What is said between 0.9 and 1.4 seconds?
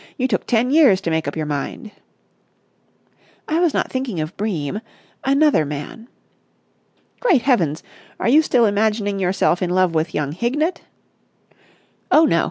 to make up